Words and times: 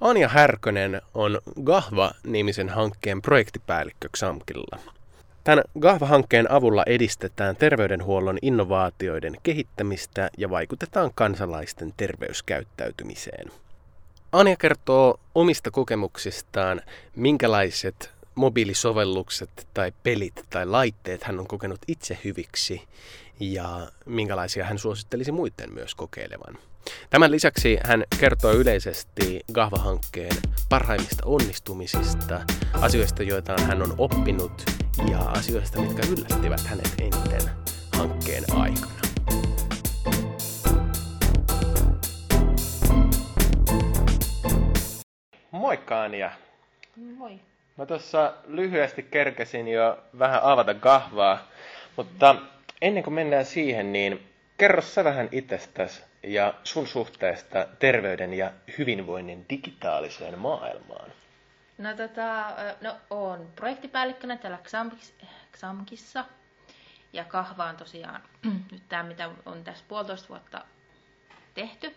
Anja 0.00 0.28
Härkönen 0.28 1.02
on 1.14 1.40
Gahva-nimisen 1.64 2.68
hankkeen 2.68 3.22
projektipäällikkö 3.22 4.08
XAMKilla. 4.16 4.78
Tämän 5.44 5.64
Gahva-hankkeen 5.80 6.50
avulla 6.50 6.82
edistetään 6.86 7.56
terveydenhuollon 7.56 8.38
innovaatioiden 8.42 9.36
kehittämistä 9.42 10.30
ja 10.38 10.50
vaikutetaan 10.50 11.10
kansalaisten 11.14 11.94
terveyskäyttäytymiseen. 11.96 13.50
Anja 14.32 14.56
kertoo 14.56 15.20
omista 15.34 15.70
kokemuksistaan, 15.70 16.80
minkälaiset 17.16 18.10
mobiilisovellukset 18.34 19.68
tai 19.74 19.92
pelit 20.02 20.44
tai 20.50 20.66
laitteet 20.66 21.24
hän 21.24 21.38
on 21.38 21.46
kokenut 21.46 21.80
itse 21.88 22.18
hyviksi 22.24 22.82
ja 23.40 23.90
minkälaisia 24.06 24.64
hän 24.64 24.78
suosittelisi 24.78 25.32
muiden 25.32 25.74
myös 25.74 25.94
kokeilevan. 25.94 26.58
Tämän 27.10 27.30
lisäksi 27.30 27.78
hän 27.84 28.04
kertoo 28.20 28.52
yleisesti 28.52 29.40
Gahva-hankkeen 29.52 30.36
parhaimmista 30.68 31.22
onnistumisista, 31.26 32.40
asioista, 32.72 33.22
joita 33.22 33.56
hän 33.66 33.82
on 33.82 33.94
oppinut 33.98 34.64
ja 35.10 35.18
asioista, 35.18 35.80
mitkä 35.80 36.02
yllättivät 36.06 36.60
hänet 36.60 36.94
eniten 37.00 37.50
hankkeen 37.92 38.44
aikana. 38.54 38.92
Moikka 45.50 46.02
Anja. 46.02 46.30
Moi. 47.16 47.40
Mä 47.76 47.86
tuossa 47.86 48.34
lyhyesti 48.46 49.02
kerkesin 49.02 49.68
jo 49.68 49.98
vähän 50.18 50.42
avata 50.42 50.74
kahvaa, 50.74 51.48
mutta 51.96 52.36
ennen 52.82 53.02
kuin 53.02 53.14
mennään 53.14 53.44
siihen, 53.44 53.92
niin 53.92 54.26
kerro 54.58 54.82
sä 54.82 55.04
vähän 55.04 55.28
itsestäsi 55.32 56.09
ja 56.22 56.54
sun 56.64 56.86
suhteesta 56.86 57.66
terveyden 57.78 58.34
ja 58.34 58.52
hyvinvoinnin 58.78 59.46
digitaaliseen 59.50 60.38
maailmaan. 60.38 61.10
No 61.78 61.96
tota, 61.96 62.44
no 62.80 62.96
oon 63.10 63.48
projektipäällikkönä 63.56 64.36
täällä 64.36 64.58
XAMKissa 65.52 66.24
ja 67.12 67.24
kahva 67.24 67.64
on 67.64 67.76
tosiaan 67.76 68.22
nyt 68.72 68.82
tämä, 68.88 69.02
mitä 69.02 69.30
on 69.46 69.64
tässä 69.64 69.84
puolitoista 69.88 70.28
vuotta 70.28 70.64
tehty. 71.54 71.96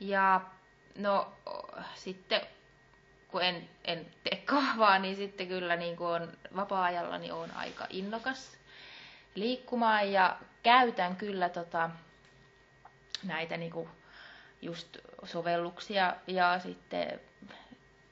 Ja 0.00 0.40
no 0.98 1.32
sitten 1.94 2.40
kun 3.28 3.42
en, 3.42 3.68
en 3.84 4.06
tee 4.24 4.42
kahvaa, 4.44 4.98
niin 4.98 5.16
sitten 5.16 5.48
kyllä 5.48 5.76
niin 5.76 5.96
kuin 5.96 6.08
on 6.08 6.32
vapaa-ajalla 6.56 7.18
niin 7.18 7.32
on 7.32 7.50
aika 7.56 7.86
innokas 7.90 8.56
liikkumaan 9.34 10.12
ja 10.12 10.36
käytän 10.62 11.16
kyllä 11.16 11.48
tota, 11.48 11.90
näitä 13.24 13.56
niin 13.56 13.72
kuin 13.72 13.88
just 14.62 14.98
sovelluksia 15.24 16.16
ja 16.26 16.58
sitten 16.58 17.20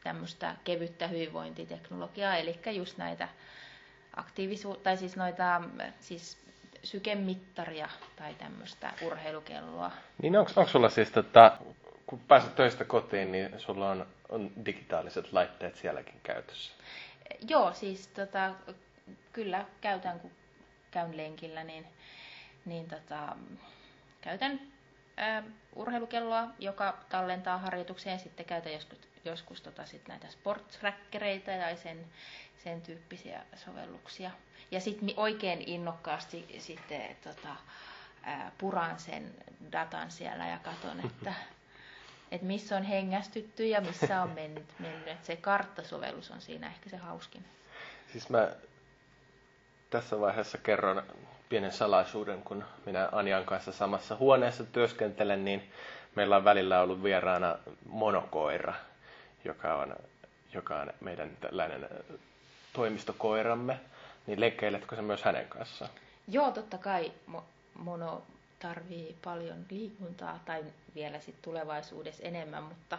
tämmöistä 0.04 0.56
kevyttä 0.64 1.06
hyvinvointiteknologiaa, 1.06 2.36
eli 2.36 2.60
just 2.76 2.98
näitä 2.98 3.28
aktiivisuutta, 4.16 4.82
tai 4.82 4.96
siis 4.96 5.16
noita 5.16 5.62
siis 6.00 6.38
sykemittaria 6.82 7.88
tai 8.16 8.34
tämmöistä 8.34 8.92
urheilukelloa. 9.02 9.90
Niin 10.22 10.36
onko, 10.36 10.50
onko 10.56 10.70
sulla 10.70 10.88
siis, 10.88 11.10
tota, 11.10 11.58
kun 12.06 12.20
pääset 12.20 12.54
töistä 12.54 12.84
kotiin, 12.84 13.32
niin 13.32 13.60
sulla 13.60 13.90
on, 13.90 14.06
on 14.28 14.50
digitaaliset 14.66 15.32
laitteet 15.32 15.76
sielläkin 15.76 16.20
käytössä? 16.22 16.72
Joo, 17.48 17.72
siis 17.72 18.08
tota, 18.08 18.54
kyllä 19.32 19.64
käytän, 19.80 20.20
kun 20.20 20.30
käyn 20.90 21.16
lenkillä, 21.16 21.64
niin, 21.64 21.86
niin 22.64 22.88
tota, 22.88 23.36
käytän 24.20 24.60
urheilukelloa, 25.74 26.46
joka 26.58 26.98
tallentaa 27.08 27.58
harjoituksia 27.58 28.12
ja 28.12 28.18
sitten 28.18 28.46
käytän 28.46 28.72
joskus, 28.72 28.98
joskus 29.24 29.60
tota, 29.60 29.86
sit 29.86 30.08
näitä 30.08 30.28
sporttrackereita 30.28 31.50
ja 31.50 31.76
sen, 31.76 32.06
sen 32.64 32.82
tyyppisiä 32.82 33.42
sovelluksia. 33.56 34.30
Ja 34.70 34.80
sitten 34.80 35.14
oikein 35.16 35.62
innokkaasti 35.66 36.56
sitten 36.58 37.16
tota, 37.24 37.56
puran 38.58 38.98
sen 38.98 39.34
datan 39.72 40.10
siellä 40.10 40.46
ja 40.46 40.58
katon, 40.58 41.00
että 41.00 41.34
että 42.30 42.46
missä 42.46 42.76
on 42.76 42.82
hengästytty 42.82 43.66
ja 43.66 43.80
missä 43.80 44.22
on 44.22 44.30
mennyt. 44.30 44.64
mennyt. 44.78 45.24
Se 45.24 45.36
karttasovellus 45.36 46.30
on 46.30 46.40
siinä 46.40 46.66
ehkä 46.66 46.90
se 46.90 46.96
hauskin. 46.96 47.44
Siis 48.12 48.30
mä 48.30 48.48
tässä 49.90 50.20
vaiheessa 50.20 50.58
kerron 50.58 51.02
pienen 51.48 51.72
salaisuuden, 51.72 52.42
kun 52.42 52.64
minä 52.86 53.08
Anjan 53.12 53.44
kanssa 53.44 53.72
samassa 53.72 54.16
huoneessa 54.16 54.64
työskentelen, 54.64 55.44
niin 55.44 55.70
meillä 56.14 56.36
on 56.36 56.44
välillä 56.44 56.80
ollut 56.80 57.02
vieraana 57.02 57.58
monokoira, 57.88 58.74
joka 59.44 59.74
on, 59.74 59.96
joka 60.54 60.76
on 60.80 60.90
meidän 61.00 61.30
tällainen 61.40 61.88
toimistokoiramme. 62.72 63.80
Niin 64.26 64.40
leikkeiletkö 64.40 64.96
se 64.96 65.02
myös 65.02 65.22
hänen 65.22 65.48
kanssaan? 65.48 65.90
Joo, 66.28 66.50
totta 66.50 66.78
kai 66.78 67.12
mono 67.74 68.22
tarvii 68.58 69.16
paljon 69.24 69.66
liikuntaa 69.70 70.40
tai 70.44 70.64
vielä 70.94 71.18
sitten 71.20 71.42
tulevaisuudessa 71.42 72.22
enemmän, 72.22 72.62
mutta 72.62 72.98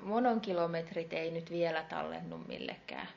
monon 0.00 0.40
kilometrit 0.40 1.12
ei 1.12 1.30
nyt 1.30 1.50
vielä 1.50 1.82
tallennu 1.82 2.38
millekään. 2.38 3.08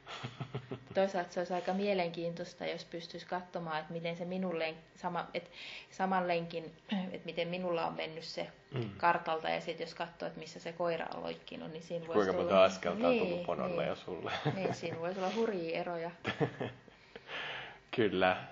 Toisaalta 0.93 1.33
se 1.33 1.39
olisi 1.39 1.53
aika 1.53 1.73
mielenkiintoista, 1.73 2.65
jos 2.65 2.85
pystyisi 2.85 3.25
katsomaan, 3.25 3.79
että 3.79 3.93
miten 3.93 4.17
se 4.17 4.25
minulle 4.25 4.73
sama, 4.95 5.27
että 5.33 5.49
saman 5.89 6.27
lenkin, 6.27 6.65
että 7.11 7.25
miten 7.25 7.47
minulla 7.47 7.85
on 7.85 7.93
mennyt 7.93 8.23
se 8.23 8.47
mm. 8.73 8.89
kartalta 8.97 9.49
ja 9.49 9.61
sitten 9.61 9.85
jos 9.85 9.93
katsoo, 9.95 10.27
että 10.27 10.39
missä 10.39 10.59
se 10.59 10.73
koira 10.73 11.05
on 11.15 11.23
loikkinut, 11.23 11.71
niin 11.71 11.83
siinä 11.83 12.07
voisi 12.07 12.13
Kuinka 12.17 12.33
monta 12.33 12.63
askelta 12.63 13.07
on 13.07 13.17
tullut 13.19 13.45
ponolle 13.45 13.81
niin, 13.81 13.89
ja 13.89 13.95
sulle. 13.95 14.31
Niin, 14.55 14.73
siinä 14.73 14.99
voisi 14.99 15.19
olla 15.19 15.31
hurjia 15.35 15.79
eroja. 15.79 16.11
Kyllä. 17.95 18.43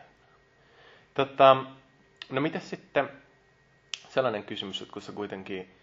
Tota, 1.14 1.56
no 2.30 2.42
mitä 2.42 2.60
sitten 2.60 3.10
sellainen 4.10 4.44
kysymys, 4.44 4.82
että 4.82 4.94
kun 4.94 5.02
sä 5.02 5.12
kuitenkin 5.12 5.74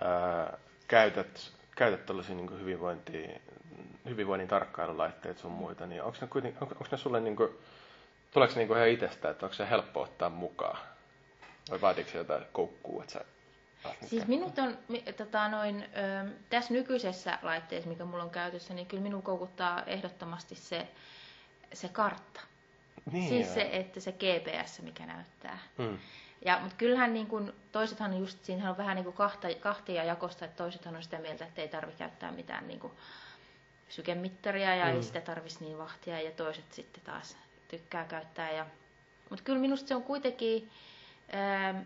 ää, 0.00 0.58
käytät, 0.88 1.50
käytät 1.76 2.06
tällaisia 2.06 2.34
niin 2.34 2.60
hyvinvointi, 2.60 3.28
hyvinvoinnin 4.04 4.48
tarkkailulaitteet 4.48 5.38
sun 5.38 5.52
muita, 5.52 5.86
niin 5.86 6.02
onko 6.02 6.18
ne, 6.20 6.26
kuitenkin, 6.26 6.62
onko, 6.62 6.74
onko 6.74 6.88
ne 6.90 6.98
sulle, 6.98 7.20
niin 7.20 7.36
kuin, 7.36 7.58
tuleeko 8.30 8.54
se 8.54 8.60
niin 8.60 8.76
ihan 8.76 8.88
itsestä, 8.88 9.30
että 9.30 9.46
onko 9.46 9.54
se 9.54 9.70
helppo 9.70 10.02
ottaa 10.02 10.30
mukaan? 10.30 10.78
Vai 11.70 11.80
vaatiiko 11.80 12.10
se 12.10 12.18
jotain 12.18 12.44
koukkuu, 12.52 13.00
että 13.00 13.12
sä 13.12 13.24
Siis 14.06 14.26
minut 14.26 14.58
on, 14.58 14.78
tota, 15.16 15.48
noin, 15.48 15.84
ö, 16.24 16.30
tässä 16.50 16.74
nykyisessä 16.74 17.38
laitteessa, 17.42 17.88
mikä 17.88 18.04
mulla 18.04 18.24
on 18.24 18.30
käytössä, 18.30 18.74
niin 18.74 18.86
kyllä 18.86 19.02
minun 19.02 19.22
koukuttaa 19.22 19.82
ehdottomasti 19.82 20.54
se, 20.54 20.88
se 21.72 21.88
kartta. 21.88 22.40
Niin 23.12 23.28
siis 23.28 23.46
joo. 23.46 23.54
se, 23.54 23.70
että 23.72 24.00
se 24.00 24.12
GPS, 24.12 24.82
mikä 24.82 25.06
näyttää. 25.06 25.58
Hmm. 25.78 25.98
Ja, 26.44 26.58
mutta 26.60 26.76
kyllähän 26.76 27.12
niin 27.12 27.26
kuin, 27.26 27.52
toisethan 27.72 28.18
just, 28.18 28.44
siinä 28.44 28.70
on 28.70 28.76
vähän 28.76 28.94
niin 28.96 29.04
kuin 29.04 29.16
kahta, 29.16 29.48
kahtia 29.60 30.04
jakosta, 30.04 30.44
että 30.44 30.56
toisethan 30.56 30.96
on 30.96 31.02
sitä 31.02 31.18
mieltä, 31.18 31.44
että 31.44 31.62
ei 31.62 31.68
tarvitse 31.68 31.98
käyttää 31.98 32.32
mitään 32.32 32.68
niin 32.68 32.80
kuin 32.80 32.92
sykemittaria 33.90 34.74
ja 34.74 34.84
mm. 34.84 34.96
ei 34.96 35.02
sitä 35.02 35.20
tarvitsisi 35.20 35.64
niin 35.64 35.78
vahtia 35.78 36.20
ja 36.20 36.30
toiset 36.30 36.72
sitten 36.72 37.02
taas 37.04 37.36
tykkää 37.68 38.04
käyttää. 38.04 38.52
Ja, 38.52 38.66
mutta 39.30 39.44
kyllä 39.44 39.58
minusta 39.58 39.88
se 39.88 39.94
on 39.94 40.02
kuitenkin, 40.02 40.70
ää, 41.32 41.84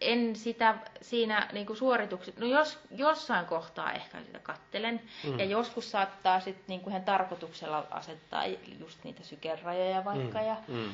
en 0.00 0.36
sitä 0.36 0.74
siinä 1.00 1.48
niin 1.52 1.66
kuin 1.66 1.76
suoritukset, 1.76 2.38
no 2.38 2.46
jos, 2.46 2.78
jossain 2.90 3.46
kohtaa 3.46 3.92
ehkä 3.92 4.22
sitä 4.22 4.38
kattelen, 4.38 5.00
mm. 5.24 5.38
ja 5.38 5.44
joskus 5.44 5.90
saattaa 5.90 6.40
sitten 6.40 6.64
niin 6.68 6.80
kuin 6.80 7.04
tarkoituksella 7.04 7.86
asettaa 7.90 8.46
just 8.78 9.04
niitä 9.04 9.24
sykerajoja 9.24 10.04
vaikka, 10.04 10.38
mm. 10.38 10.46
ja 10.46 10.56
mm 10.68 10.90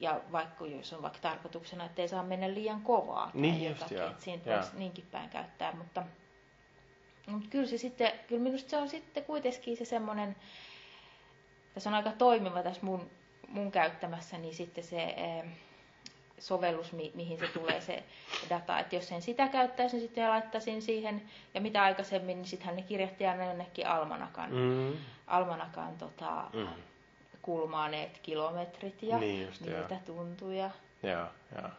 ja 0.00 0.20
vaikka 0.32 0.66
jos 0.66 0.92
on 0.92 1.02
vaikka 1.02 1.18
tarkoituksena, 1.22 1.84
että 1.84 2.02
ei 2.02 2.08
saa 2.08 2.22
mennä 2.22 2.54
liian 2.54 2.80
kovaa 2.80 3.30
tai 3.32 3.40
niin 3.40 3.64
jotakin, 3.64 4.02
että 4.02 4.24
siinä 4.24 4.42
voisi 4.46 4.70
niinkin 4.74 5.04
päin 5.12 5.30
käyttää, 5.30 5.72
mutta, 5.72 6.02
mutta 7.26 7.48
kyllä 7.50 7.66
se 7.66 7.78
sitten, 7.78 8.12
kyllä 8.28 8.42
minusta 8.42 8.70
se 8.70 8.76
on 8.76 8.88
sitten 8.88 9.24
kuitenkin 9.24 9.76
se 9.76 9.84
semmoinen, 9.84 10.36
tässä 11.74 11.90
on 11.90 11.94
aika 11.94 12.12
toimiva 12.12 12.62
tässä 12.62 12.86
mun, 12.86 13.10
mun 13.48 13.72
käyttämässä, 13.72 14.38
niin 14.38 14.54
sitten 14.54 14.84
se 14.84 15.02
eh, 15.02 15.44
sovellus, 16.38 16.92
mi, 16.92 17.12
mihin 17.14 17.38
se 17.38 17.48
tulee 17.48 17.80
se 17.80 18.02
data. 18.50 18.78
Että 18.78 18.96
jos 18.96 19.12
en 19.12 19.22
sitä 19.22 19.48
käyttäisi, 19.48 19.96
niin 19.96 20.06
sitten 20.06 20.28
laittaisin 20.30 20.82
siihen, 20.82 21.22
ja 21.54 21.60
mitä 21.60 21.82
aikaisemmin, 21.82 22.36
niin 22.36 22.46
sittenhän 22.48 22.76
ne 22.76 22.82
kirjahti 22.82 23.26
aina 23.26 23.44
jonnekin 23.46 23.86
almanakan, 23.86 24.50
mm. 24.54 24.92
almanakan 25.26 25.98
tota, 25.98 26.44
mm 26.52 26.68
kulmaaneet 27.44 28.18
kilometrit 28.22 29.02
ja 29.02 29.18
niin 29.18 29.46
just, 29.46 29.60
miltä 29.60 29.96
tuntuu. 30.06 30.50
Ja... 30.50 30.70
Joo, 31.02 31.26
joo. 31.56 31.70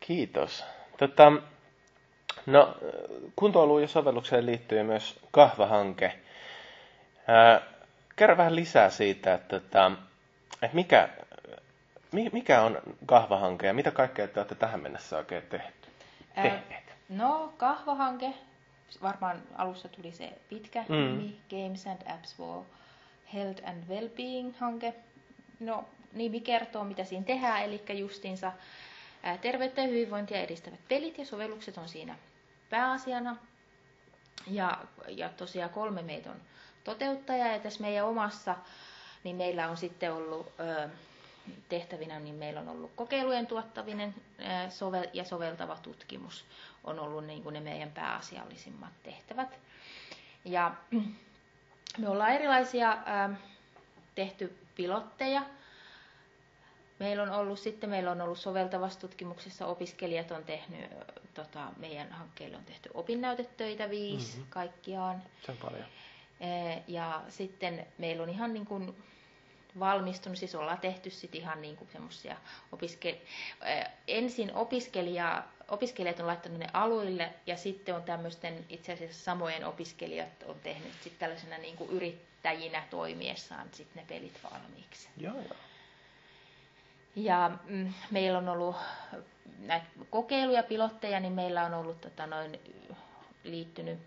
Kiitos. 0.00 0.64
Tota, 0.98 1.32
no, 2.46 2.74
kuntoiluun 3.36 3.82
ja 3.82 3.88
sovellukseen 3.88 4.46
liittyy 4.46 4.82
myös 4.82 5.20
kahvahanke. 5.30 6.18
Ää, 7.28 7.60
kerro 8.16 8.36
vähän 8.36 8.56
lisää 8.56 8.90
siitä, 8.90 9.34
että, 9.34 9.56
että, 9.56 9.90
että 10.62 10.74
mikä, 10.76 11.08
mikä 12.32 12.62
on 12.62 12.78
kahvahanke 13.06 13.66
ja 13.66 13.74
mitä 13.74 13.90
kaikkea 13.90 14.28
te 14.28 14.40
olette 14.40 14.54
tähän 14.54 14.80
mennessä 14.82 15.16
oikein 15.16 15.42
tehty? 15.42 15.88
Ää, 16.36 16.62
no, 17.08 17.52
kahvahanke 17.56 18.34
varmaan 19.02 19.42
alussa 19.56 19.88
tuli 19.88 20.12
se 20.12 20.32
pitkä 20.48 20.84
mm. 20.88 20.94
nimi, 20.94 21.36
Games 21.50 21.86
and 21.86 22.02
Apps 22.14 22.36
for 22.36 22.62
Health 23.34 23.68
and 23.68 23.84
Wellbeing-hanke. 23.88 24.94
No, 25.60 25.84
nimi 26.12 26.40
kertoo, 26.40 26.84
mitä 26.84 27.04
siinä 27.04 27.24
tehdään, 27.24 27.62
eli 27.62 27.82
justinsa 27.98 28.52
terveyttä 29.40 29.80
ja 29.80 29.86
hyvinvointia 29.86 30.38
edistävät 30.40 30.80
pelit 30.88 31.18
ja 31.18 31.26
sovellukset 31.26 31.78
on 31.78 31.88
siinä 31.88 32.16
pääasiana. 32.74 33.36
Ja, 34.46 34.78
ja 35.08 35.28
tosiaan 35.28 35.70
kolme 35.70 36.02
meitä 36.02 36.30
on 36.30 36.40
toteuttajaa, 36.84 37.48
ja 37.48 37.58
tässä 37.58 37.80
meidän 37.80 38.06
omassa, 38.06 38.56
niin 39.24 39.36
meillä 39.36 39.68
on 39.68 39.76
sitten 39.76 40.12
ollut 40.12 40.52
ö, 40.60 40.88
tehtävinä, 41.68 42.20
niin 42.20 42.34
meillä 42.34 42.60
on 42.60 42.68
ollut 42.68 42.92
kokeilujen 42.96 43.46
tuottavinen 43.46 44.14
sovel- 44.68 45.10
ja 45.12 45.24
soveltava 45.24 45.76
tutkimus 45.82 46.44
on 46.84 46.98
ollut 46.98 47.26
niin 47.26 47.42
kuin 47.42 47.52
ne 47.52 47.60
meidän 47.60 47.90
pääasiallisimmat 47.90 48.92
tehtävät. 49.02 49.58
Ja 50.44 50.74
me 51.98 52.08
ollaan 52.08 52.30
erilaisia 52.32 52.90
äh, 52.92 53.38
tehty 54.14 54.58
pilotteja. 54.74 55.42
Meillä 56.98 57.22
on 57.22 57.30
ollut 57.30 57.58
sitten 57.58 57.90
meillä 57.90 58.10
on 58.10 58.20
ollut 58.20 58.38
soveltavassa 58.38 59.00
tutkimuksessa 59.00 59.66
opiskelijat 59.66 60.30
on 60.30 60.44
tehnyt, 60.44 60.90
tota, 61.34 61.68
meidän 61.76 62.12
hankkeille 62.12 62.56
on 62.56 62.64
tehty 62.64 62.90
opinnäytetöitä 62.94 63.90
viisi 63.90 64.32
mm-hmm. 64.32 64.50
kaikkiaan. 64.50 65.22
Se 65.46 65.52
on 65.52 65.58
paljon. 65.58 65.86
Ja 66.88 67.22
sitten 67.28 67.86
meillä 67.98 68.22
on 68.22 68.28
ihan 68.28 68.54
niin 68.54 68.66
kuin 68.66 68.96
valmistunut, 69.78 70.38
siis 70.38 70.54
ollaan 70.54 70.78
tehty 70.80 71.10
sitten 71.10 71.40
ihan 71.40 71.62
niin 71.62 71.76
kuin 71.76 71.88
semmoisia 71.92 72.36
opiske- 72.72 73.18
ensin 74.08 74.54
opiskelija, 74.54 75.44
opiskelijat 75.68 76.20
on 76.20 76.26
laittanut 76.26 76.58
ne 76.58 76.66
aluille 76.72 77.34
ja 77.46 77.56
sitten 77.56 77.94
on 77.94 78.02
tämmöisten 78.02 78.64
itse 78.68 78.92
asiassa 78.92 79.24
samojen 79.24 79.64
opiskelijat 79.64 80.42
on 80.46 80.56
tehnyt 80.62 80.92
sitten 80.92 81.18
tällaisena 81.18 81.58
niin 81.58 81.76
kuin 81.76 81.90
yrittäjinä 81.90 82.82
toimiessaan 82.90 83.68
sitten 83.72 84.02
ne 84.02 84.08
pelit 84.08 84.40
valmiiksi. 84.52 85.08
Joo, 85.16 85.34
joo. 85.34 85.56
Ja 87.16 87.58
mm, 87.68 87.92
meillä 88.10 88.38
on 88.38 88.48
ollut 88.48 88.76
näitä 89.58 89.86
kokeiluja, 90.10 90.62
pilotteja, 90.62 91.20
niin 91.20 91.32
meillä 91.32 91.64
on 91.64 91.74
ollut 91.74 92.00
tota, 92.00 92.26
noin, 92.26 92.60
liittynyt 93.44 93.98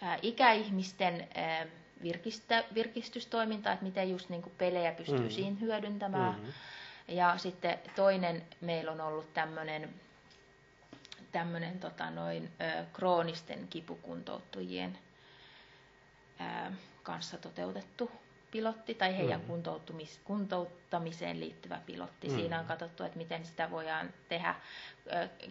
ää, 0.00 0.18
ikäihmisten 0.22 1.28
ää, 1.34 1.66
virkistä, 2.02 2.64
virkistystoimintaa, 2.74 3.72
että 3.72 3.84
miten 3.84 4.10
just 4.10 4.28
niin 4.28 4.42
kuin 4.42 4.54
pelejä 4.58 4.92
pystyy 4.92 5.16
mm-hmm. 5.16 5.30
siinä 5.30 5.56
hyödyntämään. 5.60 6.34
Mm-hmm. 6.34 6.52
Ja 7.08 7.38
sitten 7.38 7.78
toinen 7.96 8.46
meillä 8.60 8.92
on 8.92 9.00
ollut 9.00 9.34
tämmöinen 9.34 9.94
tämmöinen 11.32 11.80
tota 11.80 12.10
noin, 12.10 12.50
ö, 12.60 12.84
kroonisten 12.92 13.68
kipukuntoutujien 13.68 14.98
ö, 16.40 16.72
kanssa 17.02 17.38
toteutettu 17.38 18.10
pilotti 18.50 18.94
tai 18.94 19.16
heidän 19.18 19.40
mm. 19.40 19.46
kuntouttamis, 19.46 20.20
kuntouttamiseen 20.24 21.40
liittyvä 21.40 21.80
pilotti. 21.86 22.28
Mm. 22.28 22.34
Siinä 22.34 22.60
on 22.60 22.66
katsottu, 22.66 23.04
että 23.04 23.18
miten 23.18 23.44
sitä 23.44 23.70
voidaan 23.70 24.10
tehdä 24.28 24.54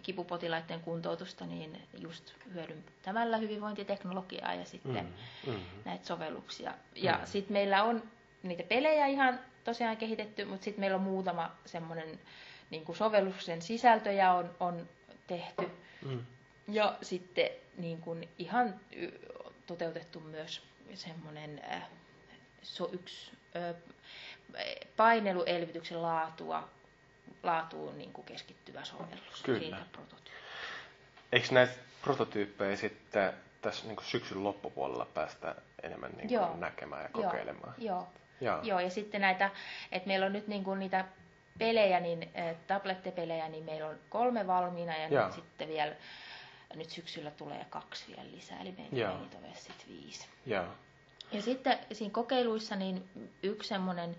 kipupotilaiden 0.02 0.80
kuntoutusta 0.80 1.46
niin 1.46 1.82
just 1.98 2.32
hyödyntämällä 2.54 3.36
hyvinvointiteknologiaa 3.36 4.54
ja 4.54 4.64
sitten 4.64 5.14
mm. 5.46 5.52
Mm. 5.52 5.60
näitä 5.84 6.06
sovelluksia. 6.06 6.74
Ja 6.94 7.12
mm. 7.12 7.26
sitten 7.26 7.52
meillä 7.52 7.82
on 7.82 8.02
niitä 8.42 8.62
pelejä 8.62 9.06
ihan 9.06 9.40
tosiaan 9.64 9.96
kehitetty, 9.96 10.44
mutta 10.44 10.64
sitten 10.64 10.80
meillä 10.80 10.96
on 10.96 11.02
muutama 11.02 11.56
semmoinen 11.66 12.20
niin 12.70 12.84
kuin 12.84 12.96
sovelluksen 12.96 13.62
sisältöjä 13.62 14.32
on, 14.32 14.50
on 14.60 14.88
tehty. 15.26 15.70
Mm. 16.06 16.26
Ja 16.68 16.98
sitten 17.02 17.48
niin 17.76 18.00
kuin 18.00 18.28
ihan 18.38 18.80
toteutettu 19.66 20.20
myös 20.20 20.62
semmoinen 20.94 21.60
äh, 21.72 21.88
so, 22.74 22.90
yksi 22.92 23.30
ö, 23.56 23.74
paineluelvytyksen 24.96 26.02
laatua, 26.02 26.68
laatuun 27.42 27.98
niin 27.98 28.12
kuin 28.12 28.24
keskittyvä 28.24 28.84
sovellus. 28.84 29.42
Kyllä. 29.42 29.76
Eikö 31.32 31.46
näitä 31.50 31.72
prototyyppejä 32.02 32.76
sitten 32.76 33.32
tässä 33.62 33.86
niin 33.86 33.96
kuin 33.96 34.06
syksyn 34.06 34.44
loppupuolella 34.44 35.06
päästä 35.14 35.54
enemmän 35.82 36.10
niin 36.10 36.28
kuin 36.28 36.34
Joo. 36.34 36.56
näkemään 36.56 37.02
ja 37.02 37.08
kokeilemaan? 37.08 37.74
Joo. 37.78 38.08
Joo. 38.40 38.62
Joo. 38.62 38.80
ja 38.80 38.90
sitten 38.90 39.20
näitä, 39.20 39.50
että 39.92 40.06
meillä 40.06 40.26
on 40.26 40.32
nyt 40.32 40.48
niin 40.48 40.64
kuin 40.64 40.78
niitä 40.78 41.04
pelejä, 41.58 42.00
niin 42.00 42.30
tablettipelejä, 42.66 43.48
niin 43.48 43.64
meillä 43.64 43.88
on 43.88 43.98
kolme 44.08 44.46
valmiina 44.46 44.96
ja 44.96 45.08
nyt 45.08 45.32
sitten 45.34 45.68
vielä 45.68 45.94
nyt 46.74 46.90
syksyllä 46.90 47.30
tulee 47.30 47.66
kaksi 47.70 48.04
vielä 48.08 48.30
lisää, 48.30 48.60
eli 48.60 48.74
meillä 48.78 49.12
on 49.12 49.20
niitä 49.20 49.58
sitten 49.60 49.88
viisi. 49.88 50.26
Joo. 50.46 50.64
Ja 51.32 51.42
sitten 51.42 51.78
siinä 51.92 52.12
kokeiluissa 52.12 52.76
niin 52.76 53.08
yksi 53.42 53.68
semmoinen 53.68 54.16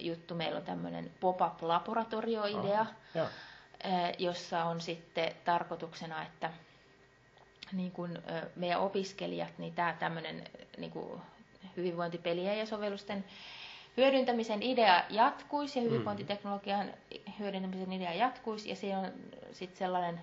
juttu, 0.00 0.34
meillä 0.34 0.58
on 0.58 0.64
tämmöinen 0.64 1.10
pop-up 1.20 1.62
laboratorioidea, 1.62 2.86
oh, 3.14 3.28
jossa 4.18 4.64
on 4.64 4.80
sitten 4.80 5.32
tarkoituksena, 5.44 6.22
että 6.22 6.50
niin 7.72 7.92
kuin 7.92 8.18
meidän 8.56 8.80
opiskelijat, 8.80 9.58
niin 9.58 9.74
tämä 9.74 9.96
tämmöinen 9.98 10.44
niin 10.78 10.90
kuin 10.90 11.20
hyvinvointipelien 11.76 12.58
ja 12.58 12.66
sovellusten 12.66 13.24
hyödyntämisen 13.96 14.62
idea 14.62 15.04
jatkuisi 15.10 15.78
ja 15.78 15.84
mm. 15.84 15.90
hyvinvointiteknologian 15.90 16.90
hyödyntämisen 17.38 17.92
idea 17.92 18.14
jatkuisi 18.14 18.68
ja 18.68 18.76
se 18.76 18.96
on 18.96 19.12
sitten 19.52 19.78
sellainen 19.78 20.22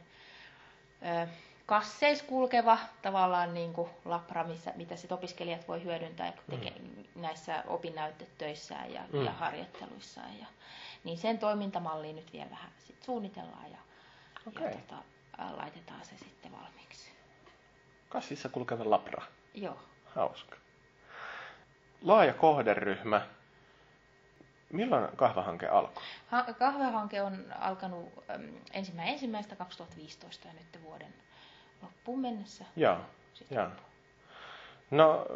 kasseis 1.65 2.21
kulkeva 2.21 2.77
tavallaan 3.01 3.53
niin 3.53 3.73
kuin 3.73 3.89
lapra, 4.05 4.43
missä, 4.43 4.73
mitä 4.75 4.95
sit 4.95 5.11
opiskelijat 5.11 5.67
voi 5.67 5.83
hyödyntää 5.83 6.33
teke, 6.49 6.73
mm. 6.79 7.21
näissä 7.21 7.63
opinnäytetöissään 7.67 8.93
ja, 8.93 9.01
mm. 9.13 9.25
ja 9.25 9.31
harjoitteluissaan. 9.31 10.39
Ja, 10.39 10.45
niin 11.03 11.17
sen 11.17 11.39
toimintamalliin 11.39 12.15
nyt 12.15 12.33
vielä 12.33 12.49
vähän 12.49 12.71
sit 12.79 13.03
suunnitellaan 13.03 13.71
ja, 13.71 13.77
okay. 14.47 14.67
ja 14.67 14.71
tota, 14.71 15.03
laitetaan 15.57 16.05
se 16.05 16.17
sitten 16.17 16.51
valmiiksi. 16.51 17.11
Kassissa 18.09 18.49
kulkeva 18.49 18.89
lapra. 18.89 19.23
Joo. 19.53 19.79
Hauska. 20.15 20.57
Laaja 22.01 22.33
kohderyhmä. 22.33 23.21
Milloin 24.71 25.07
kahvahanke 25.15 25.67
alkoi? 25.67 26.03
Ha- 26.27 26.53
kahvahanke 26.59 27.21
on 27.21 27.45
alkanut 27.59 28.13
ensimmäinen 28.73 29.13
ensimmäistä 29.13 29.55
2015 29.55 30.47
ja 30.47 30.53
nyt 30.53 30.83
vuoden 30.83 31.13
loppuun 31.81 32.19
mennessä. 32.19 32.65
Joo, 32.75 32.97
joo. 33.51 33.67
No, 34.91 35.27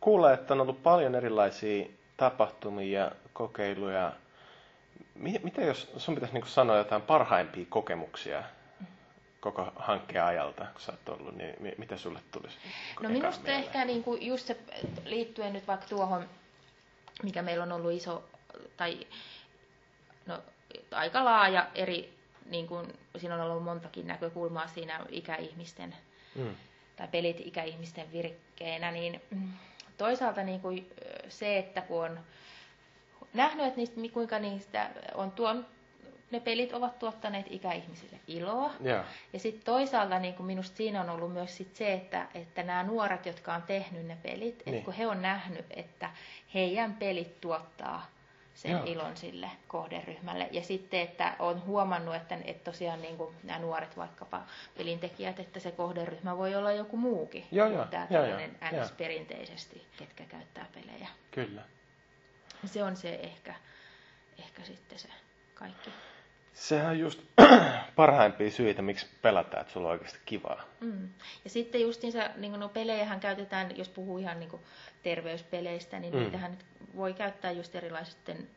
kuulee, 0.00 0.34
että 0.34 0.54
on 0.54 0.60
ollut 0.60 0.82
paljon 0.82 1.14
erilaisia 1.14 1.86
tapahtumia 2.16 3.00
ja 3.00 3.12
kokeiluja. 3.32 4.12
Mitä 5.14 5.62
jos 5.62 5.92
sun 5.96 6.14
pitäisi 6.14 6.34
niin 6.34 6.46
sanoa 6.46 6.76
jotain 6.76 7.02
parhaimpia 7.02 7.66
kokemuksia 7.68 8.42
koko 9.40 9.72
hankkeen 9.76 10.24
ajalta, 10.24 10.66
kun 10.72 10.80
sä 10.80 10.92
oot 10.92 11.08
ollut, 11.20 11.36
niin 11.36 11.74
mitä 11.78 11.96
sulle 11.96 12.20
tulisi? 12.32 12.56
No 13.02 13.08
minusta 13.08 13.42
mieleen? 13.42 13.64
ehkä 13.64 13.84
niin 13.84 14.04
kuin 14.04 14.26
just 14.26 14.46
se 14.46 14.56
liittyen 15.04 15.52
nyt 15.52 15.66
vaikka 15.66 15.86
tuohon, 15.86 16.28
mikä 17.22 17.42
meillä 17.42 17.62
on 17.62 17.72
ollut 17.72 17.92
iso, 17.92 18.24
tai 18.76 19.06
no, 20.26 20.38
aika 20.90 21.24
laaja 21.24 21.66
eri 21.74 22.19
niin 22.46 22.66
kuin, 22.66 22.92
siinä 23.16 23.34
on 23.34 23.40
ollut 23.40 23.64
montakin 23.64 24.06
näkökulmaa 24.06 24.66
siinä 24.66 25.00
ikäihmisten 25.08 25.94
mm. 26.34 26.54
tai 26.96 27.08
pelit 27.08 27.40
ikäihmisten 27.40 28.12
virkkeenä, 28.12 28.90
niin 28.90 29.20
toisaalta 29.96 30.42
niin 30.42 30.60
kuin 30.60 30.92
se, 31.28 31.58
että 31.58 31.80
kun 31.80 32.04
on 32.04 32.20
nähnyt, 33.34 33.66
että 33.66 33.76
niistä, 33.76 34.00
kuinka 34.12 34.38
niistä 34.38 34.90
on 35.14 35.30
tuon, 35.30 35.66
ne 36.30 36.40
pelit 36.40 36.72
ovat 36.72 36.98
tuottaneet 36.98 37.46
ikäihmisille 37.50 38.20
iloa. 38.26 38.70
Yeah. 38.84 39.04
Ja 39.32 39.38
sitten 39.38 39.64
toisaalta 39.64 40.18
niin 40.18 40.34
kuin 40.34 40.46
minusta 40.46 40.76
siinä 40.76 41.00
on 41.00 41.10
ollut 41.10 41.32
myös 41.32 41.56
sit 41.56 41.76
se, 41.76 41.92
että, 41.92 42.26
että 42.34 42.62
nämä 42.62 42.82
nuoret, 42.82 43.26
jotka 43.26 43.54
on 43.54 43.62
tehnyt 43.62 44.06
ne 44.06 44.16
pelit, 44.22 44.62
niin. 44.66 44.74
että 44.74 44.84
kun 44.84 44.94
he 44.94 45.06
on 45.06 45.22
nähnyt, 45.22 45.66
että 45.70 46.10
heidän 46.54 46.94
pelit 46.94 47.40
tuottaa 47.40 48.06
sen 48.60 48.70
Joo. 48.70 48.82
ilon 48.84 49.16
sille 49.16 49.50
kohderyhmälle. 49.68 50.48
Ja 50.52 50.62
sitten, 50.62 51.00
että 51.00 51.36
on 51.38 51.66
huomannut, 51.66 52.14
että, 52.14 52.38
että 52.44 52.70
tosiaan 52.70 53.02
niin 53.02 53.16
kuin 53.16 53.34
nämä 53.42 53.58
nuoret 53.58 53.96
vaikkapa 53.96 54.42
pelintekijät, 54.76 55.40
että 55.40 55.60
se 55.60 55.70
kohderyhmä 55.70 56.36
voi 56.36 56.54
olla 56.54 56.72
joku 56.72 56.96
muukin 56.96 57.46
joo, 57.52 57.66
joo. 57.68 57.84
tämä 57.84 58.06
tällainen 58.06 58.58
ns. 58.80 58.92
perinteisesti, 58.92 59.86
ketkä 59.96 60.24
käyttää 60.24 60.66
pelejä. 60.74 61.08
Kyllä. 61.30 61.62
Se 62.64 62.84
on 62.84 62.96
se 62.96 63.14
ehkä, 63.14 63.54
ehkä 64.38 64.62
sitten 64.64 64.98
se 64.98 65.08
kaikki. 65.54 65.90
Sehän 66.52 66.90
on 66.90 66.98
just 66.98 67.20
parhaimpia 67.96 68.50
syitä, 68.50 68.82
miksi 68.82 69.06
pelataan, 69.22 69.60
että 69.60 69.72
sulla 69.72 69.88
on 69.88 69.92
oikeasti 69.92 70.18
kivaa. 70.26 70.62
Mm. 70.80 71.08
Ja 71.44 71.50
sitten 71.50 71.80
justiinsa, 71.80 72.30
niin 72.36 72.60
no 72.60 72.68
pelejähän 72.68 73.20
käytetään, 73.20 73.76
jos 73.76 73.88
puhuu 73.88 74.18
ihan 74.18 74.40
niin 74.40 74.50
kuin 74.50 74.62
terveyspeleistä, 75.02 75.98
niin 75.98 76.14
mm. 76.14 76.20
niitähän 76.20 76.58
voi 76.96 77.12
käyttää 77.14 77.50
just 77.50 77.74
erilaisten 77.74 78.48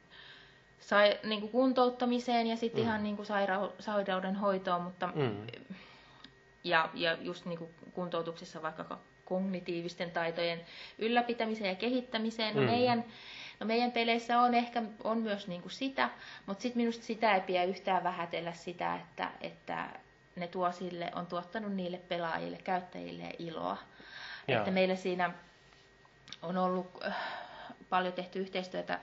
sai, 0.79 1.19
niin 1.23 1.39
kuin 1.39 1.51
kuntouttamiseen 1.51 2.47
ja 2.47 2.57
sitten 2.57 2.81
mm. 2.81 2.87
ihan 2.87 3.03
niin 3.03 3.15
kuin 3.15 3.27
saira- 3.27 3.73
sairauden 3.79 4.35
hoitoon, 4.35 4.81
mutta 4.81 5.09
mm. 5.15 5.47
ja, 6.63 6.89
ja 6.93 7.17
just 7.21 7.45
niin 7.45 7.59
kuin 7.59 7.69
kuntoutuksessa 7.93 8.61
vaikka 8.61 8.99
kognitiivisten 9.25 10.11
taitojen 10.11 10.61
ylläpitämiseen 10.99 11.69
ja 11.69 11.75
kehittämiseen. 11.75 12.55
No 12.55 12.61
mm. 12.61 12.67
meidän, 12.67 13.05
no 13.59 13.65
meidän 13.65 13.91
peleissä 13.91 14.39
on 14.39 14.53
ehkä 14.53 14.83
on 15.03 15.17
myös 15.17 15.47
niin 15.47 15.61
kuin 15.61 15.71
sitä, 15.71 16.09
mutta 16.45 16.61
sitten 16.61 16.81
minusta 16.81 17.03
sitä 17.05 17.35
ei 17.35 17.41
pidä 17.41 17.63
yhtään 17.63 18.03
vähätellä 18.03 18.53
sitä, 18.53 18.95
että, 18.95 19.31
että 19.41 19.89
ne 20.35 20.47
tuo 20.47 20.71
sille, 20.71 21.11
on 21.15 21.25
tuottanut 21.25 21.73
niille 21.73 21.97
pelaajille, 21.97 22.57
käyttäjille 22.57 23.35
iloa. 23.39 23.77
Joo. 24.47 24.57
Että 24.59 24.71
meillä 24.71 24.95
siinä 24.95 25.33
on 26.41 26.57
ollut 26.57 27.03
äh, 27.05 27.15
paljon 27.89 28.13
tehty 28.13 28.39
yhteistyötä 28.39 28.99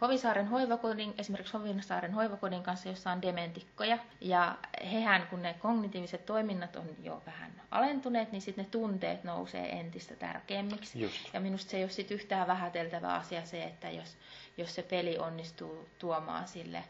Hovisaaren 0.00 0.46
hoivakodin, 0.46 1.14
esimerkiksi 1.18 1.52
Hovisaaren 1.52 2.12
hoivakodin 2.14 2.62
kanssa, 2.62 2.88
jossa 2.88 3.10
on 3.10 3.22
dementikkoja. 3.22 3.98
Ja 4.20 4.58
hehän, 4.92 5.26
kun 5.26 5.42
ne 5.42 5.54
kognitiiviset 5.54 6.26
toiminnat 6.26 6.76
on 6.76 6.86
jo 7.02 7.22
vähän 7.26 7.62
alentuneet, 7.70 8.32
niin 8.32 8.42
sitten 8.42 8.64
ne 8.64 8.70
tunteet 8.70 9.24
nousee 9.24 9.78
entistä 9.80 10.16
tärkeämmiksi. 10.16 11.00
Just. 11.00 11.16
Ja 11.32 11.40
minusta 11.40 11.70
se 11.70 11.76
ei 11.76 11.82
ole 11.82 11.90
sit 11.90 12.10
yhtään 12.10 12.46
vähäteltävä 12.46 13.14
asia 13.14 13.44
se, 13.44 13.64
että 13.64 13.90
jos, 13.90 14.16
jos 14.56 14.74
se 14.74 14.82
peli 14.82 15.18
onnistuu 15.18 15.88
tuomaan 15.98 16.48
sille 16.48 16.84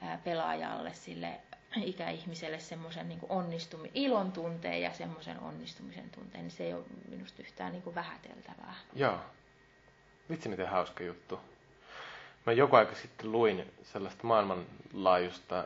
ää, 0.00 0.18
pelaajalle, 0.24 0.92
sille 0.94 1.40
ikäihmiselle 1.76 2.58
semmoisen 2.58 3.08
niin 3.08 3.18
onnistumisen, 3.28 3.96
ilon 3.96 4.32
tunteen 4.32 4.82
ja 4.82 4.92
semmoisen 4.92 5.40
onnistumisen 5.40 6.10
tunteen, 6.10 6.44
niin 6.44 6.50
se 6.50 6.64
ei 6.64 6.74
ole 6.74 6.84
minusta 7.08 7.42
yhtään 7.42 7.72
niin 7.72 7.82
kuin 7.82 7.94
vähäteltävää. 7.94 8.74
Joo. 8.94 9.18
Vitsi 10.30 10.48
miten 10.48 10.68
hauska 10.68 11.04
juttu. 11.04 11.40
Mä 12.46 12.52
joku 12.52 12.76
aika 12.76 12.94
sitten 12.94 13.32
luin 13.32 13.72
sellaista 13.82 14.26
maailmanlaajuista 14.26 15.64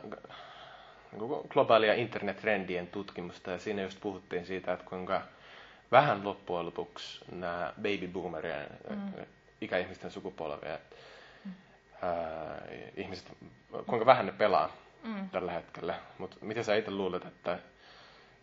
globaalia 1.49 1.93
internet-trendien 1.93 2.87
tutkimusta 2.87 3.51
ja 3.51 3.59
siinä 3.59 3.81
just 3.81 4.01
puhuttiin 4.01 4.45
siitä, 4.45 4.73
että 4.73 4.85
kuinka 4.85 5.21
vähän 5.91 6.23
loppujen 6.23 6.65
lopuksi 6.65 7.25
nämä 7.31 7.73
baby 7.75 8.07
boomerien 8.07 8.67
mm. 8.89 9.25
ikäihmisten 9.61 10.11
sukupolvia, 10.11 10.79
mm. 11.45 11.51
ää, 12.01 12.61
ihmiset, 12.97 13.37
kuinka 13.87 14.05
vähän 14.05 14.25
ne 14.25 14.31
pelaa 14.31 14.71
mm. 15.03 15.29
tällä 15.29 15.51
hetkellä. 15.51 15.95
Mutta 16.17 16.37
miten 16.41 16.63
sä 16.63 16.75
itse 16.75 16.91
luulet, 16.91 17.25
että 17.25 17.59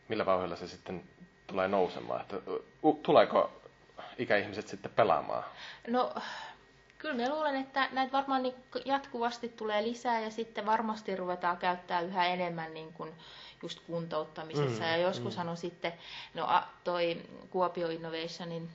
millä 0.08 0.26
vauhdilla 0.26 0.56
se 0.56 0.68
sitten 0.68 1.02
tulee 1.46 1.68
nousemaan? 1.68 2.20
Että, 2.20 2.36
tuleeko 3.02 3.62
ikäihmiset 4.18 4.68
sitten 4.68 4.92
pelaamaan? 4.96 5.44
No 5.88 6.14
Kyllä 7.04 7.22
mä 7.22 7.34
luulen, 7.34 7.56
että 7.56 7.88
näitä 7.92 8.12
varmaan 8.12 8.42
niin 8.42 8.54
jatkuvasti 8.84 9.48
tulee 9.48 9.82
lisää 9.82 10.20
ja 10.20 10.30
sitten 10.30 10.66
varmasti 10.66 11.16
ruvetaan 11.16 11.56
käyttää 11.56 12.00
yhä 12.00 12.26
enemmän 12.26 12.74
niin 12.74 12.92
kuin 12.92 13.14
just 13.62 13.80
kuntouttamisessa. 13.86 14.82
Mm, 14.84 14.88
ja 14.90 14.96
joskushan 14.96 15.46
mm. 15.46 15.50
on 15.50 15.56
sitten, 15.56 15.92
no 16.34 16.62
toi 16.84 17.22
Kuopio 17.50 17.88
Innovationin 17.88 18.70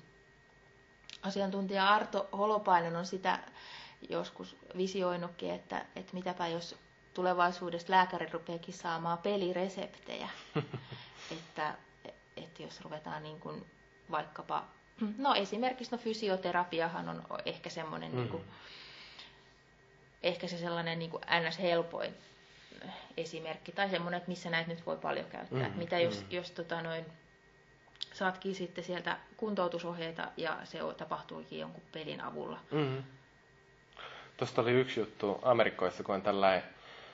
asiantuntija 1.22 1.88
Arto 1.90 2.30
Holopainen 2.38 2.96
on 2.96 3.06
sitä 3.06 3.40
joskus 4.10 4.56
visioinutkin, 4.78 5.52
että, 5.54 5.86
että 5.96 6.14
mitäpä 6.14 6.48
jos 6.48 6.76
tulevaisuudessa 7.14 7.92
lääkäri 7.92 8.30
rupeakin 8.32 8.74
saamaan 8.74 9.18
pelireseptejä. 9.18 10.30
että, 11.38 11.74
että 12.38 12.64
jos 12.64 12.82
ruvetaan 12.82 13.24
niin 13.24 13.40
kuin 13.40 13.66
vaikkapa 14.12 14.66
No 15.18 15.36
esimerkiksi 15.36 15.92
no 15.92 15.98
fysioterapiahan 15.98 17.10
on 17.10 17.24
ehkä 17.46 17.70
semmoinen, 17.70 18.12
mm. 18.12 18.18
niin 18.18 18.30
kuin, 18.30 18.44
ehkä 20.24 20.48
se 20.48 20.58
sellainen 20.58 21.00
niin 21.00 21.12
kuin 21.12 21.24
ns. 21.48 21.60
helpoin 21.60 22.14
esimerkki, 23.18 23.72
tai 23.72 23.90
semmoinen, 23.90 24.18
että 24.18 24.30
missä 24.30 24.50
näitä 24.50 24.70
nyt 24.70 24.86
voi 24.86 24.98
paljon 24.98 25.26
käyttää. 25.26 25.70
Mm. 25.70 25.78
Mitä 25.78 26.00
jos, 26.00 26.22
mm. 26.22 26.28
jos 26.30 26.52
tota 26.52 26.82
noin, 26.82 27.06
saatkin 28.14 28.56
sitten 28.56 28.84
sieltä 28.84 29.18
kuntoutusohjeita 29.38 30.28
ja 30.38 30.58
se 30.64 30.80
tapahtuikin 30.98 31.60
jonkun 31.60 31.84
pelin 31.92 32.22
avulla. 32.22 32.60
Mm. 32.72 33.04
Tuosta 34.38 34.62
oli 34.62 34.72
yksi 34.72 35.00
juttu 35.00 35.40
Amerikoissa, 35.42 36.04
kun 36.04 36.16
on 36.16 36.22
tällainen, 36.22 36.64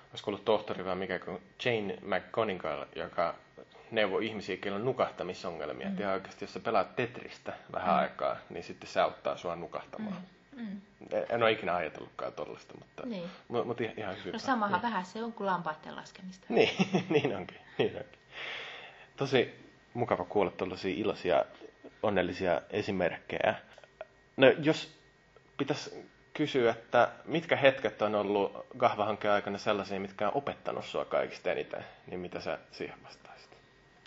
olisiko 0.10 0.32
ollut 0.32 0.46
tohtori 0.46 0.86
vai 0.86 0.96
mikä, 0.96 1.20
kuin 1.20 1.42
Jane 1.66 1.98
McGonigal, 2.02 2.86
joka 2.96 3.36
neuvo 3.92 4.20
ihmisiä, 4.20 4.58
joilla 4.66 4.80
on 4.80 4.86
nukahtamisongelmia. 4.86 5.90
Mm. 5.90 6.00
Ja 6.00 6.12
oikeasti, 6.12 6.44
jos 6.46 6.54
sä 6.54 6.60
pelaat 6.60 6.96
Tetristä 6.96 7.54
vähän 7.74 7.94
mm. 7.94 8.00
aikaa, 8.00 8.36
niin 8.50 8.64
sitten 8.64 8.90
se 8.90 9.02
auttaa 9.02 9.38
sua 9.38 9.56
nukahtamaan. 9.56 10.18
Mm. 10.56 10.62
Mm. 10.62 10.82
En 11.30 11.44
ole 11.44 11.52
ikinä 11.52 11.76
ajatellutkaan 11.76 12.34
tollasta, 12.34 12.74
mutta, 12.80 13.04
niin. 13.06 13.30
mutta, 13.48 13.66
mutta 13.68 13.84
ihan 13.98 14.16
hyvä. 14.26 14.32
No 14.32 14.40
samahan 14.40 14.74
niin. 14.74 14.82
vähän 14.82 15.06
se 15.06 15.24
on 15.24 15.34
kuin 15.34 15.48
lampaiden 15.48 15.96
laskemista. 15.96 16.46
Niin, 16.50 16.70
niin 17.10 17.36
onkin. 17.36 17.58
Niin 17.78 17.98
onkin. 17.98 18.20
Tosi 19.16 19.66
mukava 19.94 20.26
kuulla 20.26 20.52
tuollaisia 20.52 20.96
iloisia, 20.98 21.46
onnellisia 22.04 22.62
esimerkkejä. 22.70 23.56
No 24.38 24.48
jos 24.48 25.00
pitäisi 25.58 26.10
kysyä, 26.34 26.72
että 26.72 27.10
mitkä 27.26 27.56
hetket 27.56 28.02
on 28.02 28.16
ollut 28.16 28.66
kahvahankkeen 28.78 29.34
aikana 29.34 29.58
sellaisia, 29.58 30.00
mitkä 30.00 30.28
on 30.28 30.38
opettanut 30.38 30.86
sua 30.86 31.06
kaikista 31.06 31.52
eniten, 31.52 31.86
niin 32.08 32.20
mitä 32.20 32.40
sä 32.40 32.60
siihen 32.72 33.04
vastaisit? 33.04 33.55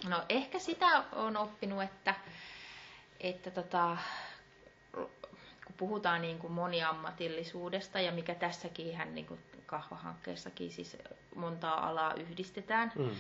No 0.05 0.23
ehkä 0.29 0.59
sitä 0.59 1.05
on 1.13 1.37
oppinut, 1.37 1.83
että, 1.83 2.15
että 3.21 3.51
tota, 3.51 3.97
kun 5.65 5.75
puhutaan 5.77 6.23
niin 6.23 6.39
kuin 6.39 6.53
moniammatillisuudesta 6.53 8.01
ja 8.01 8.13
mikä 8.13 8.35
tässäkin 8.35 8.87
ihan 8.87 9.15
niin 9.15 9.27
kuin 9.27 9.41
kahvahankkeessakin 9.67 10.71
siis 10.71 10.97
montaa 11.37 11.89
alaa 11.89 12.15
yhdistetään, 12.15 12.93
mm. 12.97 13.11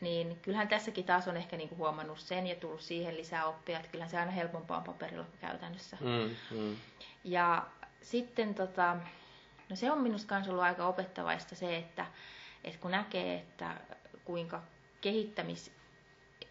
niin 0.00 0.38
kyllähän 0.42 0.68
tässäkin 0.68 1.04
taas 1.04 1.28
on 1.28 1.36
ehkä 1.36 1.56
niin 1.56 1.68
kuin 1.68 1.78
huomannut 1.78 2.18
sen 2.18 2.46
ja 2.46 2.54
tullut 2.54 2.80
siihen 2.80 3.16
lisää 3.16 3.46
oppia, 3.46 3.78
että 3.78 3.90
kyllähän 3.90 4.10
se 4.10 4.18
aina 4.18 4.30
helpompaa 4.30 4.78
on 4.78 4.84
paperilla 4.84 5.24
kuin 5.24 5.40
käytännössä. 5.40 5.96
Mm, 6.00 6.58
mm. 6.58 6.76
Ja 7.24 7.66
sitten 8.02 8.54
tota, 8.54 8.96
no 9.68 9.76
se 9.76 9.90
on 9.90 10.00
minusta 10.00 10.34
myös 10.34 10.48
ollut 10.48 10.62
aika 10.62 10.86
opettavaista 10.86 11.54
se, 11.54 11.76
että, 11.76 12.06
että 12.64 12.80
kun 12.80 12.90
näkee, 12.90 13.34
että 13.34 13.80
kuinka 14.24 14.62
kehittämis 15.00 15.79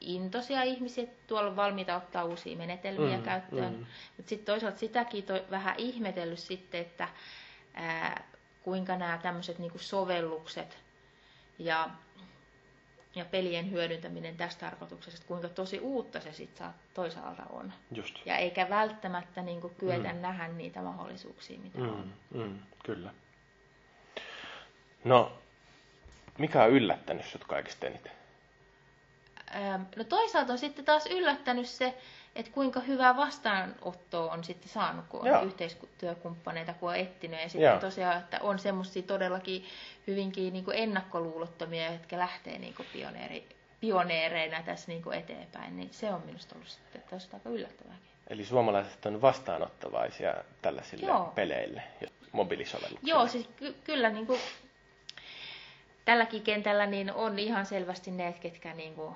intoisia 0.01 0.63
ihmisiä, 0.63 1.08
tuolla 1.27 1.50
on 1.50 1.56
valmiita 1.56 1.96
ottaa 1.96 2.24
uusia 2.24 2.58
menetelmiä 2.58 3.18
mm, 3.18 3.24
käyttöön. 3.24 3.74
Mm. 3.74 3.86
Mutta 4.18 4.29
sitten 4.29 4.46
toisaalta 4.46 4.77
sitäkin 4.77 5.24
to, 5.24 5.34
vähän 5.51 5.75
ihmetellyt 5.77 6.39
sitten, 6.39 6.82
että 6.82 7.08
ää, 7.74 8.24
kuinka 8.63 8.96
nämä 8.96 9.18
tämmöiset 9.18 9.60
niinku 9.60 9.77
sovellukset 9.77 10.77
ja, 11.60 11.89
ja 13.15 13.25
pelien 13.25 13.72
hyödyntäminen 13.72 14.38
tässä 14.38 14.60
tarkoituksessa, 14.60 15.24
kuinka 15.27 15.50
tosi 15.50 15.79
uutta 15.79 16.20
se 16.20 16.34
sitten 16.34 16.68
toisaalta 16.94 17.44
on. 17.50 17.74
Just. 17.91 18.15
Ja 18.25 18.38
eikä 18.38 18.70
välttämättä 18.70 19.41
niinku 19.41 19.70
kyetä 19.70 20.13
mm. 20.13 20.22
nähdä 20.22 20.48
niitä 20.48 20.82
mahdollisuuksia, 20.82 21.60
mitä 21.60 21.79
mm, 21.79 21.89
on. 21.89 22.13
Mm, 22.34 22.60
kyllä. 22.84 23.13
No, 25.03 25.32
mikä 26.38 26.63
on 26.63 26.70
yllättänyt 26.70 27.25
sinut 27.25 27.48
kaikista 27.48 27.88
eniten? 27.88 28.18
No 29.96 30.03
toisaalta 30.03 30.51
on 30.53 30.60
sitten 30.60 30.86
taas 30.86 31.06
yllättänyt 31.06 31.68
se, 31.68 31.94
että 32.36 32.51
kuinka 32.51 32.79
hyvää 32.79 33.15
vastaanottoa 33.18 34.32
on 34.34 34.44
sitten 34.44 34.70
saanut, 34.70 35.06
kun 35.10 35.20
on 35.22 35.27
Joo. 35.27 35.41
yhteistyökumppaneita, 35.44 36.74
kun 36.74 36.89
on 36.89 36.96
etsinyt. 36.96 37.41
Ja 37.41 37.50
sitten 37.50 37.70
Joo. 37.70 37.79
tosiaan, 37.79 38.18
että 38.18 38.39
on 38.41 38.60
semmoisia 38.60 39.03
todellakin 39.03 39.65
hyvinkin 40.08 40.53
niin 40.53 40.65
kuin 40.65 40.77
ennakkoluulottomia, 40.77 41.91
jotka 41.91 42.18
lähtee 42.18 42.60
niin 42.60 42.74
kuin 42.74 42.88
pioneeri, 42.94 43.48
pioneereina 43.79 44.63
tässä 44.63 44.88
niin 44.88 45.03
kuin 45.03 45.18
eteenpäin. 45.20 45.77
Niin 45.77 45.89
se 45.91 46.13
on 46.13 46.22
minusta 46.25 46.56
ollut 46.56 46.70
sitten 46.70 47.03
tosi 47.10 47.29
aika 47.34 47.50
yllättävääkin. 47.50 48.10
Eli 48.27 48.46
suomalaiset 48.46 49.06
on 49.06 49.22
vastaanottavaisia 49.22 50.34
tällaisille 50.62 51.06
Joo. 51.06 51.32
peleille, 51.36 51.84
mobiilisovelluksille. 52.32 53.12
Joo, 53.12 53.27
siis 53.27 53.50
ky- 53.56 53.75
kyllä 53.84 54.10
niin 54.10 54.27
kuin, 54.27 54.39
tälläkin 56.06 56.41
kentällä 56.41 56.86
niin 56.86 57.13
on 57.13 57.39
ihan 57.39 57.65
selvästi 57.65 58.12
ne, 58.12 58.34
ketkä 58.41 58.74
niin 58.74 58.96
kuin, 58.96 59.15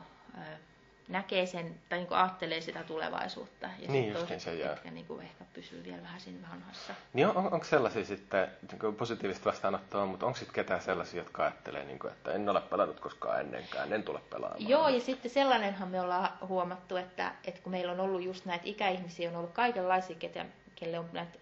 näkee 1.08 1.46
sen, 1.46 1.75
tai 1.90 1.98
niin 2.00 2.08
kuin 2.08 2.18
ajattelee 2.18 2.62
sitä 2.62 2.84
tulevaisuutta. 2.84 3.70
Ja 3.80 3.92
niin 3.92 4.13
toiset, 4.13 4.40
se, 4.40 4.56
jotka 4.56 4.92
niin 4.92 5.06
kuin 5.06 5.22
ehkä 5.22 5.46
pysyy 5.54 5.84
vielä 5.84 6.02
vähän 6.02 6.20
siinä 6.20 6.48
vanhassa. 6.52 6.94
Niin 7.13 7.28
on, 7.28 7.38
on, 7.38 7.54
onko 7.54 7.66
sellaisia 7.66 8.06
sitten 8.06 8.48
niin 8.72 8.96
positiivista 8.96 9.46
vastaanottoa, 9.46 10.06
mutta 10.06 10.25
onko 10.25 10.38
sitten 10.38 10.56
ketään 10.56 10.82
sellaisia, 10.82 11.22
jotka 11.22 11.44
ajattelee, 11.44 11.86
niin 11.86 12.00
kuin, 12.00 12.13
että 12.13 12.32
en 12.32 12.50
ole 12.50 12.62
pelannut 12.62 13.00
koskaan 13.00 13.40
ennenkään, 13.40 13.94
en 13.94 14.04
tule 14.04 14.20
pelaamaan? 14.30 14.70
Joo, 14.70 14.90
ja 14.90 15.00
sitten 15.00 15.32
sellainenhan 15.32 15.88
me 15.88 16.02
ollaan 16.02 16.30
huomattu, 16.48 16.96
että, 16.96 17.32
että 17.46 17.62
kun 17.62 17.72
meillä 17.72 17.92
on 17.92 18.00
ollut 18.00 18.24
just 18.24 18.46
näitä 18.46 18.66
ikäihmisiä, 18.68 19.30
on 19.30 19.36
ollut 19.36 19.54
kaikenlaisia, 19.54 20.16
ketä, 20.16 20.46
kelle 20.75 21.00
on 21.00 21.10
näitä 21.13 21.40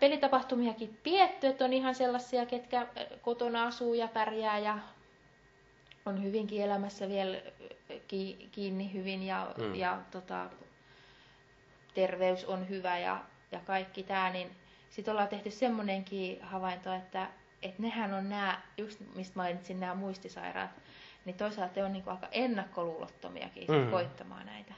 pelitapahtumiakin 0.00 0.98
pietty, 1.02 1.46
että 1.46 1.64
on 1.64 1.72
ihan 1.72 1.94
sellaisia, 1.94 2.46
ketkä 2.46 2.86
kotona 3.22 3.66
asuu 3.66 3.94
ja 3.94 4.08
pärjää 4.08 4.58
ja 4.58 4.78
on 6.08 6.22
hyvinkin 6.22 6.62
elämässä 6.62 7.08
vielä 7.08 7.36
kiinni 8.52 8.92
hyvin 8.92 9.22
ja, 9.22 9.54
mm. 9.58 9.74
ja 9.74 10.00
tota, 10.10 10.46
terveys 11.94 12.44
on 12.44 12.68
hyvä 12.68 12.98
ja, 12.98 13.24
ja 13.52 13.60
kaikki 13.60 14.02
tämä, 14.02 14.30
niin 14.30 14.56
sitten 14.90 15.12
ollaan 15.12 15.28
tehty 15.28 15.50
semmoinenkin 15.50 16.42
havainto, 16.42 16.94
että, 16.94 17.28
että 17.62 17.82
nehän 17.82 18.14
on 18.14 18.28
nämä, 18.28 18.62
just 18.76 19.00
mistä 19.14 19.36
mainitsin 19.36 19.80
nämä 19.80 19.94
muistisairaat, 19.94 20.70
niin 21.24 21.36
toisaalta 21.36 21.84
on 21.84 21.92
niin 21.92 22.02
kuin 22.02 22.14
aika 22.14 22.28
ennakkoluulottomiakin 22.32 23.66
mm. 23.68 23.90
koittamaan 23.90 24.46
näitä. 24.46 24.74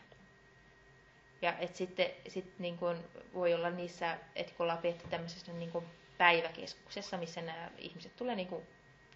Ja 1.42 1.58
et 1.58 1.76
sitten 1.76 2.06
sit 2.28 2.58
niin 2.58 2.78
kuin 2.78 2.96
voi 3.34 3.54
olla 3.54 3.70
niissä, 3.70 4.18
että 4.36 4.52
kun 4.56 4.64
ollaan 4.64 4.78
pidetty 4.78 5.08
tämmöisessä 5.08 5.52
niin 5.52 5.70
kuin 5.70 5.84
päiväkeskuksessa, 6.18 7.16
missä 7.16 7.42
nämä 7.42 7.70
ihmiset 7.78 8.16
tulee 8.16 8.36
niin 8.36 8.48
kuin, 8.48 8.62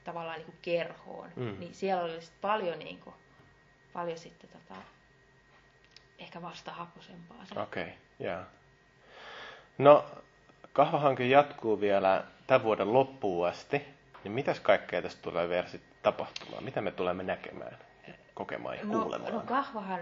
tavallaan 0.04 0.36
niin 0.36 0.46
kuin 0.46 0.58
kerhoon, 0.62 1.30
mm. 1.36 1.56
niin 1.58 1.74
siellä 1.74 2.04
oli 2.04 2.18
paljon, 2.40 2.78
niin 2.78 2.98
kuin, 3.00 3.14
paljon 3.92 4.18
sitten 4.18 4.50
tota, 4.50 4.80
ehkä 6.18 6.42
vastahakoisempaa. 6.42 7.44
Okei, 7.56 7.82
okay, 7.82 7.94
yeah. 8.20 8.44
No, 9.78 10.04
kahvahanke 10.72 11.26
jatkuu 11.26 11.80
vielä 11.80 12.24
tämän 12.46 12.62
vuoden 12.62 12.92
loppuun 12.92 13.48
asti. 13.48 13.82
Niin 14.24 14.32
mitäs 14.32 14.60
kaikkea 14.60 15.02
tästä 15.02 15.22
tulee 15.22 15.48
vielä 15.48 15.66
sitten 15.66 15.94
tapahtumaan? 16.02 16.64
Mitä 16.64 16.80
me 16.80 16.90
tulemme 16.90 17.22
näkemään, 17.22 17.78
kokemaan 18.34 18.76
ja 18.76 18.84
no, 18.84 19.00
kuulemaan? 19.00 19.32
No 19.32 19.40
kahvahan, 19.40 20.00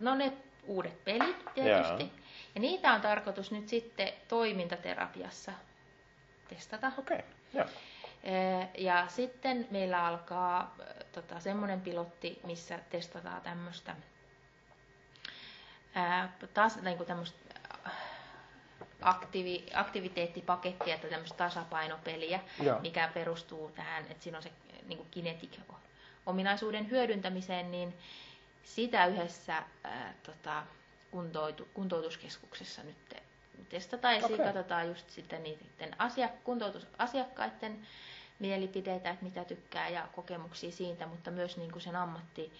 no 0.00 0.14
ne 0.14 0.32
uudet 0.66 1.04
pelit 1.04 1.44
tietysti. 1.54 2.02
Jaa. 2.02 2.24
Ja 2.54 2.60
niitä 2.60 2.92
on 2.92 3.00
tarkoitus 3.00 3.52
nyt 3.52 3.68
sitten 3.68 4.12
toimintaterapiassa 4.28 5.52
testata. 6.48 6.92
Okei, 6.98 7.18
okay. 7.54 7.66
Ja 8.78 9.08
sitten 9.08 9.68
meillä 9.70 10.06
alkaa 10.06 10.76
tota, 11.12 11.40
semmoinen 11.40 11.80
pilotti, 11.80 12.40
missä 12.44 12.78
testataan 12.90 13.42
tämmöistä 13.42 13.96
taas 16.54 16.82
niin 16.82 16.96
kuin 16.96 17.06
tämmöistä 17.06 17.54
aktivi, 19.02 19.66
aktiviteettipakettia 19.74 20.98
tai 20.98 21.10
tämmöistä 21.10 21.36
tasapainopeliä, 21.36 22.40
Joo. 22.62 22.80
mikä 22.80 23.10
perustuu 23.14 23.70
tähän, 23.70 24.04
että 24.10 24.24
siinä 24.24 24.38
on 24.38 24.42
se 24.42 24.52
niin 24.86 24.96
kuin 24.96 25.10
kinetic 25.10 25.58
ominaisuuden 26.26 26.90
hyödyntämiseen, 26.90 27.70
niin 27.70 27.94
sitä 28.64 29.06
yhdessä 29.06 29.62
ää, 29.84 30.14
tota, 30.22 30.62
kuntoutu, 31.10 31.68
kuntoutuskeskuksessa 31.74 32.82
nyt 32.82 33.23
testataan 33.68 34.16
ja 34.16 34.26
okay. 34.26 34.38
katsotaan 34.38 34.88
just 34.88 35.10
sitten 35.10 35.42
niiden 35.42 36.00
asiak, 36.00 36.44
kuntoutusasiakkaiden 36.44 37.86
mielipiteitä, 38.38 39.10
että 39.10 39.24
mitä 39.24 39.44
tykkää 39.44 39.88
ja 39.88 40.08
kokemuksia 40.14 40.72
siitä, 40.72 41.06
mutta 41.06 41.30
myös 41.30 41.56
niin 41.56 41.72
kuin 41.72 41.82
sen 41.82 41.96
ammatti, 41.96 42.52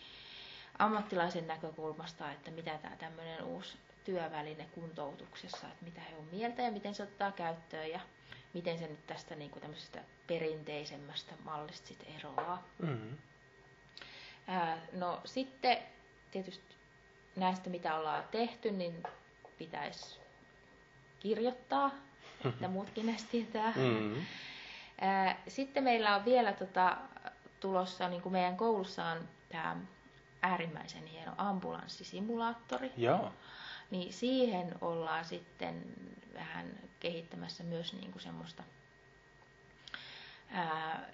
ammattilaisen 0.79 1.47
näkökulmasta, 1.47 2.33
että 2.33 2.51
mitä 2.51 2.79
tämä 2.79 2.97
tämmöinen 2.97 3.45
uusi 3.45 3.79
työväline 4.05 4.67
kuntoutuksessa, 4.75 5.69
että 5.69 5.85
mitä 5.85 6.01
he 6.01 6.17
on 6.17 6.25
mieltä 6.33 6.63
ja 6.63 6.71
miten 6.71 6.95
se 6.95 7.03
ottaa 7.03 7.33
käyttöön 7.33 7.91
ja 7.91 8.01
miten 8.55 8.79
se 8.79 8.87
nyt 8.89 9.07
tästä 9.07 9.35
niin 9.35 9.51
kuin 9.51 9.61
tämmöisestä 9.61 10.01
perinteisemmästä 10.27 11.33
mallista 11.45 11.89
sitten 11.89 12.15
eroaa. 12.19 12.63
Mm-hmm. 12.79 13.19
Ää, 14.47 14.79
no 14.93 15.21
sitten 15.25 15.79
tietysti 16.31 16.75
näistä, 17.37 17.71
mitä 17.71 17.97
ollaan 17.97 18.25
tehty, 18.31 18.71
niin 18.71 19.03
pitäisi 19.59 20.24
kirjoittaa, 21.25 21.91
että 22.49 22.69
muutkin 22.69 23.07
näistä 23.07 23.31
tietää. 23.31 23.73
Mm-hmm. 23.77 24.25
Sitten 25.49 25.85
meillä 25.85 26.17
on 26.17 26.25
vielä 26.25 26.53
tota, 26.53 26.97
tulossa, 27.61 28.09
niin 28.09 28.23
kuin 28.23 28.33
meidän 28.33 28.57
koulussa 28.57 29.05
on 29.05 29.29
tämä 29.49 29.77
äärimmäisen 30.43 31.07
hieno 31.07 31.33
ambulanssisimulaattori. 31.39 32.93
Joo. 32.97 33.33
Niin 33.91 34.13
siihen 34.13 34.75
ollaan 34.81 35.25
sitten 35.25 35.83
vähän 36.35 36.67
kehittämässä 37.01 37.65
myös 37.65 37.93
niin 37.93 38.13
kuin 38.13 38.23
semmoista, 38.23 38.63
ää, 40.51 41.11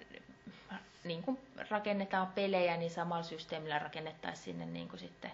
niin 1.03 1.23
kuin 1.23 1.39
rakennetaan 1.69 2.27
pelejä, 2.27 2.77
niin 2.77 2.91
samalla 2.91 3.23
systeemillä 3.23 3.79
rakennettaisiin 3.79 4.43
sinne 4.43 4.65
niin 4.65 4.89
kuin 4.89 4.99
sitten 4.99 5.31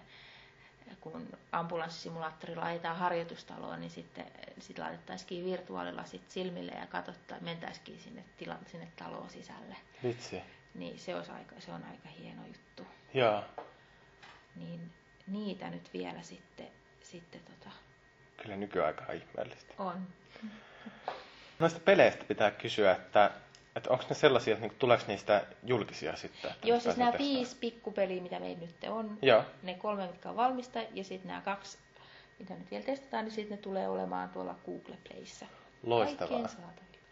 kun 1.00 1.28
ambulanssisimulaattori 1.52 2.56
laitetaan 2.56 2.96
harjoitustaloon, 2.96 3.80
niin 3.80 3.90
sitten 3.90 4.24
sit 4.60 4.78
laitettaisiin 4.78 5.44
virtuaalilasit 5.44 6.30
silmille 6.30 6.72
ja 6.72 6.86
katsotaan, 6.86 7.44
mentäisikin 7.44 8.00
sinne, 8.00 8.24
tila, 8.36 8.56
sinne 8.66 8.88
taloon 8.96 9.30
sisälle. 9.30 9.76
Vitsi. 10.04 10.42
Niin 10.74 10.98
se, 10.98 11.14
olisi 11.14 11.30
aika, 11.30 11.54
se 11.58 11.72
on 11.72 11.84
aika 11.84 12.08
hieno 12.08 12.42
juttu. 12.46 12.86
Joo. 13.14 13.44
Niin 14.56 14.92
niitä 15.26 15.70
nyt 15.70 15.90
vielä 15.92 16.22
sitten, 16.22 16.66
sitten 17.02 17.40
tota... 17.40 17.70
Kyllä 18.42 18.56
nykyaika 18.56 19.04
on 19.08 19.14
ihmeellistä. 19.14 19.74
On. 19.78 20.06
Noista 21.58 21.80
peleistä 21.80 22.24
pitää 22.24 22.50
kysyä, 22.50 22.92
että 22.92 23.30
että 23.76 23.90
onko 23.90 24.04
ne 24.08 24.14
sellaisia, 24.14 24.52
että 24.52 24.62
niinku, 24.62 24.76
tuleeko 24.78 25.04
niistä 25.08 25.46
julkisia 25.64 26.16
sitten? 26.16 26.50
Joo, 26.64 26.80
siis 26.80 26.96
nämä 26.96 27.12
viisi 27.18 27.56
pikkupeliä, 27.60 28.22
mitä 28.22 28.40
meillä 28.40 28.60
nyt 28.60 28.74
on, 28.88 29.18
Joo. 29.22 29.44
ne 29.62 29.74
kolme, 29.74 30.06
mitkä 30.06 30.30
on 30.30 30.36
valmista, 30.36 30.78
ja 30.94 31.04
sitten 31.04 31.28
nämä 31.28 31.40
kaksi, 31.40 31.78
mitä 32.38 32.54
nyt 32.54 32.70
vielä 32.70 32.84
testataan, 32.84 33.24
niin 33.24 33.34
sitten 33.34 33.56
ne 33.56 33.62
tulee 33.62 33.88
olemaan 33.88 34.28
tuolla 34.28 34.54
Google 34.66 34.96
Playssä. 35.08 35.46
Loistavaa. 35.82 36.48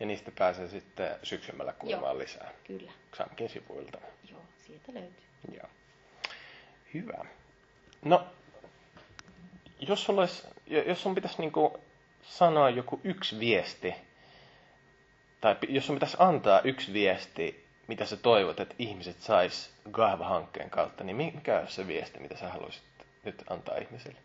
Ja 0.00 0.06
niistä 0.06 0.32
pääsee 0.38 0.68
sitten 0.68 1.10
syksymällä 1.22 1.72
kuulemaan 1.72 2.12
Joo, 2.12 2.18
lisää. 2.18 2.50
Kyllä. 2.66 2.92
Xamkin 3.12 3.48
sivuilta. 3.48 3.98
Joo, 4.30 4.40
siitä 4.66 4.94
löytyy. 4.94 5.24
Joo. 5.56 5.68
Hyvä. 6.94 7.24
No, 8.04 8.26
jos, 9.80 10.10
olisi, 10.10 10.42
jos 10.86 11.02
sun 11.02 11.14
pitäisi 11.14 11.38
niinku 11.38 11.80
sanoa 12.22 12.70
joku 12.70 13.00
yksi 13.04 13.38
viesti 13.40 13.94
tai 15.40 15.56
jos 15.68 15.86
sun 15.86 15.96
pitäisi 15.96 16.16
antaa 16.20 16.60
yksi 16.60 16.92
viesti, 16.92 17.66
mitä 17.86 18.04
sä 18.04 18.16
toivot, 18.16 18.60
että 18.60 18.74
ihmiset 18.78 19.20
sais 19.20 19.74
Gahva-hankkeen 19.90 20.70
kautta, 20.70 21.04
niin 21.04 21.16
mikä 21.16 21.60
on 21.60 21.68
se 21.68 21.86
viesti, 21.86 22.20
mitä 22.20 22.36
sä 22.36 22.48
haluaisit 22.48 22.82
nyt 23.24 23.44
antaa 23.50 23.76
ihmisille? 23.76 24.18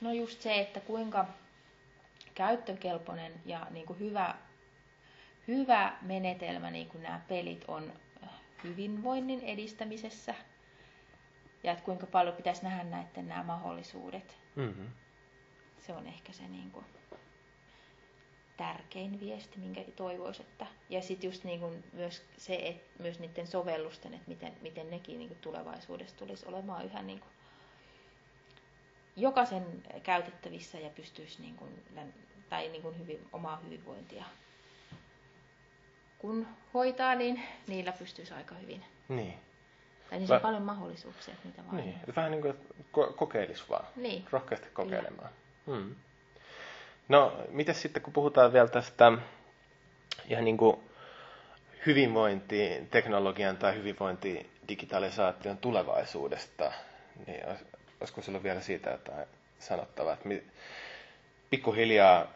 No 0.00 0.12
just 0.12 0.40
se, 0.40 0.60
että 0.60 0.80
kuinka 0.80 1.26
käyttökelpoinen 2.34 3.32
ja 3.44 3.66
niin 3.70 3.86
kuin 3.86 3.98
hyvä, 3.98 4.34
hyvä 5.48 5.92
menetelmä 6.02 6.70
niin 6.70 6.88
kuin 6.88 7.02
nämä 7.02 7.20
pelit 7.28 7.64
on 7.68 7.92
hyvinvoinnin 8.64 9.40
edistämisessä 9.40 10.34
ja 11.62 11.72
että 11.72 11.84
kuinka 11.84 12.06
paljon 12.06 12.36
pitäisi 12.36 12.62
nähdä 12.62 12.84
näiden 12.84 13.28
nämä 13.28 13.42
mahdollisuudet. 13.42 14.38
Mm-hmm. 14.54 14.86
Se 15.86 15.92
on 15.92 16.06
ehkä 16.06 16.32
se 16.32 16.42
niin 16.48 16.70
kuin, 16.70 16.84
tärkein 18.56 19.20
viesti, 19.20 19.58
minkä 19.58 19.84
toivoisi. 19.96 20.42
Että, 20.42 20.66
ja 20.88 21.02
sitten 21.02 21.28
just 21.28 21.44
niin 21.44 21.60
kuin 21.60 21.84
myös 21.92 22.22
se, 22.36 22.54
että 22.54 23.02
myös 23.02 23.18
niiden 23.18 23.46
sovellusten, 23.46 24.14
että 24.14 24.28
miten, 24.28 24.52
miten 24.62 24.90
nekin 24.90 25.18
niin 25.18 25.28
kuin 25.28 25.40
tulevaisuudessa 25.40 26.16
tulisi 26.16 26.46
olemaan 26.46 26.84
yhä 26.84 27.02
niin 27.02 27.20
kuin 27.20 27.30
jokaisen 29.16 29.82
käytettävissä 30.02 30.78
ja 30.78 30.90
pystyisi 30.90 31.42
niin 31.42 31.56
kuin, 31.56 31.84
tai 32.48 32.68
niin 32.68 32.82
kuin 32.82 32.98
hyvin, 32.98 33.28
omaa 33.32 33.56
hyvinvointia 33.56 34.24
kun 36.18 36.46
hoitaa, 36.74 37.14
niin 37.14 37.42
niillä 37.66 37.92
pystyisi 37.92 38.34
aika 38.34 38.54
hyvin. 38.54 38.84
Niin. 39.08 39.34
Tai 40.10 40.18
niissä 40.18 40.34
Mä... 40.34 40.36
on 40.36 40.42
paljon 40.42 40.62
mahdollisuuksia, 40.62 41.34
että 41.34 41.48
niitä 41.48 41.62
vaan... 41.66 41.76
Niin, 41.76 41.94
vähän 42.16 42.30
niin 42.30 42.42
kuin 42.42 42.54
ko- 42.80 43.12
kokeilisi 43.12 43.64
vaan. 43.68 43.86
Niin. 43.96 44.24
Rohkeasti 44.30 44.68
kokeilemaan. 44.72 45.30
Hmm. 45.66 45.94
No, 47.08 47.32
miten 47.48 47.74
sitten 47.74 48.02
kun 48.02 48.12
puhutaan 48.12 48.52
vielä 48.52 48.68
tästä 48.68 49.12
ihan 50.28 50.44
niin 50.44 50.56
kuin 50.56 50.76
hyvinvointiteknologian 51.86 53.56
tai 53.56 53.74
hyvinvointidigitalisaation 53.74 55.58
tulevaisuudesta, 55.58 56.72
niin 57.26 57.44
olisiko 58.00 58.22
sinulla 58.22 58.42
vielä 58.42 58.60
siitä 58.60 58.90
jotain 58.90 59.26
sanottavaa, 59.58 60.12
että 60.12 60.28
pikkuhiljaa 61.50 62.26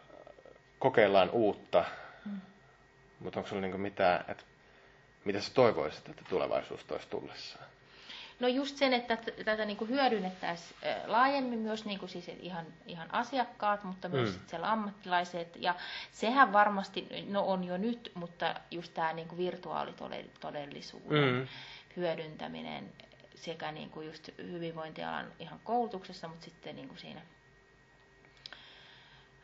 kokeillaan 0.79 1.31
uutta, 1.31 1.85
mm. 2.27 2.41
mutta 3.21 3.41
onko 3.41 3.49
sinulla 3.49 3.67
niin 3.67 3.81
mitään, 3.81 4.25
että 4.29 4.45
mitä 5.25 5.41
sä 5.41 5.55
toivoisit, 5.55 6.09
että 6.09 6.23
tulevaisuus 6.29 6.85
toisi 6.85 7.09
tullessaan? 7.09 7.65
No 8.41 8.49
just 8.49 8.77
sen, 8.77 8.93
että 8.93 9.17
tätä 9.45 9.65
niin 9.65 9.89
hyödynnettäisiin 9.89 10.77
laajemmin 11.07 11.59
myös 11.59 11.85
niin 11.85 11.99
kuin 11.99 12.09
siis 12.09 12.29
ihan, 12.29 12.67
ihan 12.87 13.15
asiakkaat, 13.15 13.85
mutta 13.85 14.09
myös 14.09 14.31
mm. 14.31 14.41
siellä 14.47 14.73
ammattilaiset. 14.73 15.57
Ja 15.57 15.75
sehän 16.13 16.53
varmasti 16.53 17.09
no 17.29 17.43
on 17.43 17.65
jo 17.65 17.77
nyt, 17.77 18.13
mutta 18.15 18.55
just 18.71 18.95
tämä 18.95 19.13
niin 19.13 19.37
virtuaalitodellisuuden 19.37 21.35
mm. 21.35 21.47
hyödyntäminen 21.97 22.93
sekä 23.35 23.73
niin 23.73 23.91
kuin 23.91 24.07
just 24.07 24.29
hyvinvointialan 24.39 25.33
ihan 25.39 25.61
koulutuksessa, 25.65 26.29
mutta 26.29 26.45
sitten 26.45 26.77
niin 26.77 26.89
kuin 26.89 26.99
siinä 26.99 27.21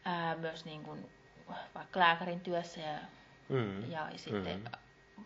ää, 0.05 0.37
myös 0.37 0.65
niin 0.65 0.83
kuin 0.83 1.11
vaikka 1.75 2.01
lääkärin 2.01 2.41
työssä 2.41 2.81
ja, 2.81 2.99
mm. 3.49 3.91
ja 3.91 4.11
sitten 4.17 4.61
mm. 5.17 5.25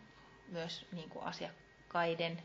myös 0.48 0.86
niin 0.92 1.10
kuin 1.10 1.24
asiakkaiden 1.24 2.42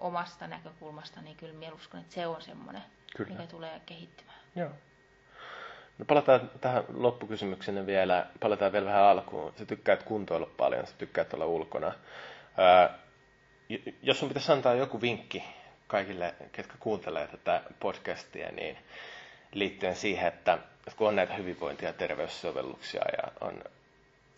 omasta 0.00 0.46
näkökulmasta, 0.46 1.20
niin 1.22 1.36
kyllä 1.36 1.54
minä 1.54 1.72
uskon, 1.72 2.00
että 2.00 2.14
se 2.14 2.26
on 2.26 2.42
semmoinen, 2.42 2.82
kyllä. 3.16 3.30
mikä 3.30 3.46
tulee 3.46 3.80
kehittymään. 3.86 4.38
Joo. 4.56 4.70
No 5.98 6.04
palataan 6.04 6.50
tähän 6.60 6.84
loppukysymykseen 6.94 7.86
vielä, 7.86 8.26
palataan 8.40 8.72
vielä 8.72 8.86
vähän 8.86 9.02
alkuun. 9.02 9.52
Sä 9.56 9.66
tykkäät 9.66 10.02
kuntoilla 10.02 10.48
paljon, 10.56 10.86
sä 10.86 10.94
tykkäät 10.98 11.34
olla 11.34 11.46
ulkona. 11.46 11.92
Ää, 12.56 12.98
jos 14.02 14.18
sun 14.20 14.28
pitäisi 14.28 14.52
antaa 14.52 14.74
joku 14.74 15.00
vinkki 15.00 15.44
kaikille, 15.86 16.34
ketkä 16.52 16.74
kuuntelee 16.80 17.26
tätä 17.26 17.62
podcastia, 17.80 18.52
niin 18.52 18.78
liittyen 19.52 19.96
siihen, 19.96 20.28
että 20.28 20.58
kun 20.96 21.08
on 21.08 21.16
näitä 21.16 21.34
hyvinvointi- 21.34 21.84
ja 21.84 21.92
terveyssovelluksia 21.92 23.02
ja 23.22 23.32
on 23.40 23.64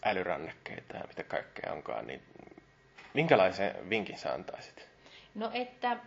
älyrannekkeita 0.05 0.97
ja 0.97 1.05
mitä 1.09 1.23
kaikkea 1.25 1.73
onkaan, 1.73 2.07
niin 2.07 2.23
minkälaisen 3.15 3.91
vinkin 3.91 4.19
sä 4.19 4.35
antaisit? 4.35 4.88
No, 5.39 5.51
että 5.53 5.91
äh, 5.91 6.01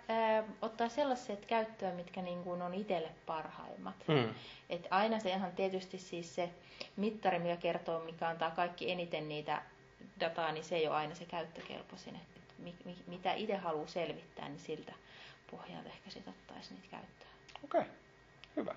ottaa 0.61 0.89
sellaiset 0.89 1.45
käyttöön, 1.45 1.95
mitkä 1.95 2.21
niin 2.21 2.43
kuin 2.43 2.61
on 2.61 2.73
itselle 2.73 3.09
parhaimmat. 3.25 3.95
Mm. 4.07 4.33
Et 4.69 4.87
aina 4.89 5.19
se 5.19 5.29
ihan 5.29 5.51
tietysti 5.51 5.97
siis 5.97 6.35
se 6.35 6.49
mittari, 6.95 7.39
mikä 7.39 7.57
kertoo, 7.57 7.99
mikä 7.99 8.27
antaa 8.27 8.51
kaikki 8.51 8.91
eniten 8.91 9.29
niitä 9.29 9.61
dataa, 10.19 10.51
niin 10.51 10.63
se 10.63 10.75
ei 10.75 10.87
ole 10.87 10.95
aina 10.95 11.15
se 11.15 11.25
käyttökelpoisin. 11.25 12.15
Et 12.15 12.41
mi, 12.57 12.75
mi, 12.85 12.95
mitä 13.07 13.33
itse 13.33 13.55
haluaa 13.55 13.87
selvittää, 13.87 14.49
niin 14.49 14.59
siltä 14.59 14.93
pohjalta 15.51 15.89
ehkä 15.89 16.09
sitten 16.09 16.33
ottaisi 16.33 16.73
niitä 16.73 16.87
käyttöön. 16.91 17.31
Okei, 17.63 17.81
okay. 17.81 17.93
hyvä. 18.55 18.75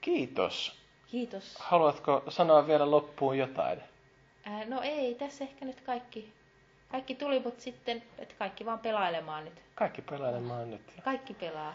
Kiitos. 0.00 0.78
Kiitos. 1.06 1.56
Haluatko 1.58 2.22
sanoa 2.28 2.66
vielä 2.66 2.90
loppuun 2.90 3.38
jotain? 3.38 3.80
Ää, 4.44 4.64
no 4.64 4.80
ei, 4.82 5.14
tässä 5.14 5.44
ehkä 5.44 5.64
nyt 5.64 5.80
kaikki, 5.80 6.32
kaikki 6.94 7.14
tuli, 7.14 7.40
mutta 7.40 7.62
sitten, 7.62 8.02
että 8.18 8.34
kaikki 8.38 8.66
vaan 8.66 8.78
pelailemaan 8.78 9.44
nyt. 9.44 9.62
Kaikki 9.74 10.02
pelailemaan 10.02 10.70
nyt. 10.70 10.80
Kaikki 11.04 11.34
pelaa. 11.34 11.74